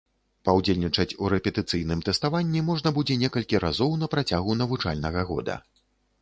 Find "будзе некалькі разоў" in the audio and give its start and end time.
2.97-3.93